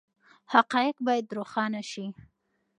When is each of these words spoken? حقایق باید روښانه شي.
حقایق 0.53 0.95
باید 1.05 1.33
روښانه 1.37 1.81
شي. 1.91 2.05